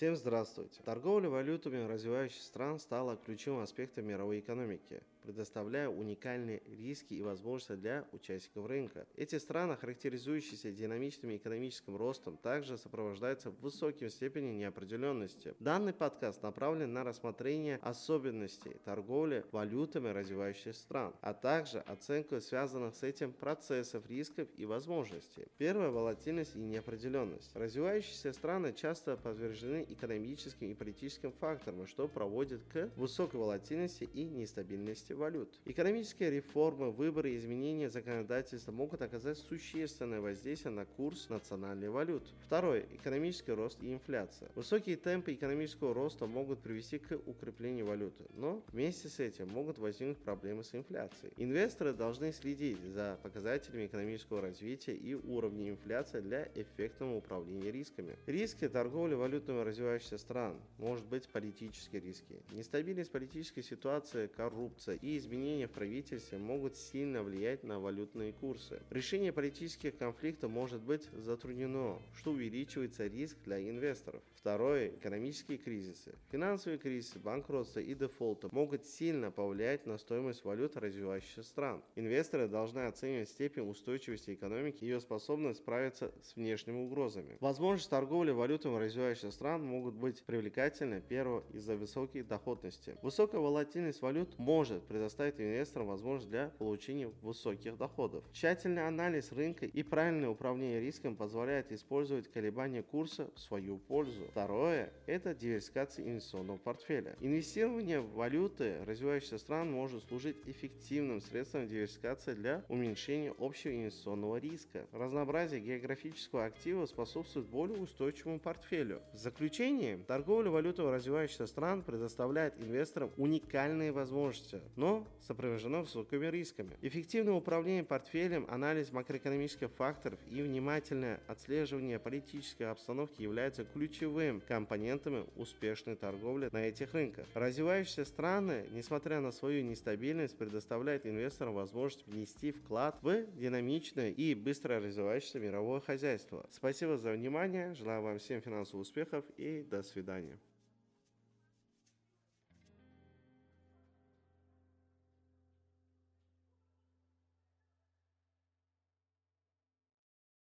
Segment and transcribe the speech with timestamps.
[0.00, 0.80] Всем здравствуйте!
[0.82, 8.06] Торговля валютами развивающихся стран стала ключевым аспектом мировой экономики, предоставляя уникальные риски и возможности для
[8.12, 9.06] участников рынка.
[9.14, 15.54] Эти страны, характеризующиеся динамичным экономическим ростом, также сопровождаются высоким степенью неопределенности.
[15.60, 23.02] Данный подкаст направлен на рассмотрение особенностей торговли валютами развивающихся стран, а также оценку связанных с
[23.02, 25.44] этим процессов, рисков и возможностей.
[25.58, 27.54] Первая– волатильность и неопределенность.
[27.54, 35.12] Развивающиеся страны часто подвержены экономическим и политическим факторам, что проводит к высокой волатильности и нестабильности
[35.12, 35.58] валют.
[35.64, 42.22] Экономические реформы, выборы и изменения законодательства могут оказать существенное воздействие на курс национальной валют.
[42.46, 42.86] Второе.
[42.92, 44.50] Экономический рост и инфляция.
[44.54, 50.18] Высокие темпы экономического роста могут привести к укреплению валюты, но вместе с этим могут возникнуть
[50.18, 51.32] проблемы с инфляцией.
[51.36, 58.16] Инвесторы должны следить за показателями экономического развития и уровня инфляции для эффективного управления рисками.
[58.26, 62.36] Риски торговли валютными развивающихся стран, может быть политические риски.
[62.52, 68.82] Нестабильность политической ситуации, коррупция и изменения в правительстве могут сильно влиять на валютные курсы.
[68.90, 74.22] Решение политических конфликтов может быть затруднено, что увеличивается риск для инвесторов.
[74.34, 76.14] Второе– экономические кризисы.
[76.30, 81.82] Финансовые кризисы, банкротство и дефолты могут сильно повлиять на стоимость валют развивающихся стран.
[81.96, 87.36] Инвесторы должны оценивать степень устойчивости экономики и ее способность справиться с внешними угрозами.
[87.40, 92.96] Возможность торговли валютами развивающихся стран могут быть привлекательны, первого, из-за высокой доходности.
[93.02, 98.24] Высокая волатильность валют может предоставить инвесторам возможность для получения высоких доходов.
[98.32, 104.26] Тщательный анализ рынка и правильное управление риском позволяет использовать колебания курса в свою пользу.
[104.30, 107.16] Второе– это диверсификация инвестиционного портфеля.
[107.20, 114.86] Инвестирование в валюты развивающихся стран может служить эффективным средством диверсификации для уменьшения общего инвестиционного риска.
[114.92, 119.02] Разнообразие географического актива способствует более устойчивому портфелю.
[119.12, 119.59] В заключение,
[120.06, 126.70] торговля валютой развивающихся стран предоставляет инвесторам уникальные возможности, но сопровождено высокими рисками.
[126.80, 135.94] Эффективное управление портфелем, анализ макроэкономических факторов и внимательное отслеживание политической обстановки являются ключевыми компонентами успешной
[135.94, 137.26] торговли на этих рынках.
[137.34, 144.80] Развивающиеся страны, несмотря на свою нестабильность, предоставляют инвесторам возможность внести вклад в динамичное и быстро
[144.80, 146.46] развивающееся мировое хозяйство.
[146.50, 150.38] Спасибо за внимание, желаю вам всем финансовых успехов и до свидания.